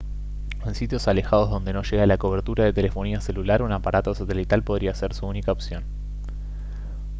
[0.65, 4.95] en sitios alejados donde no llega la cobertura de telefonía celular un aparato satelital podría
[4.95, 5.83] ser su única opción